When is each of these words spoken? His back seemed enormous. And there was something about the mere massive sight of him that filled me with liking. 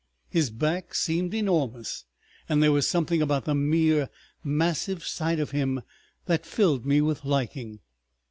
His 0.31 0.49
back 0.49 0.95
seemed 0.95 1.31
enormous. 1.35 2.05
And 2.49 2.63
there 2.63 2.71
was 2.71 2.87
something 2.87 3.21
about 3.21 3.45
the 3.45 3.53
mere 3.53 4.09
massive 4.43 5.03
sight 5.05 5.39
of 5.39 5.51
him 5.51 5.83
that 6.25 6.43
filled 6.43 6.87
me 6.87 7.01
with 7.01 7.23
liking. 7.23 7.81